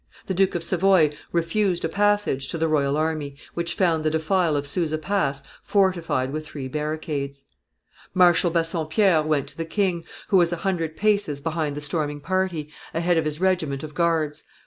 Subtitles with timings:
[0.25, 4.55] The Duke of Savoy refused a passage to the royal army, which found the defile
[4.57, 7.45] of Suza Pass fortified with three barricades.
[8.15, 10.51] [Illustration: The Defile of Suza Pass 278] Marshal Bassompierre went to the king, who was
[10.51, 14.43] a hundred paces behind the storming party, ahead of his regiment of guards.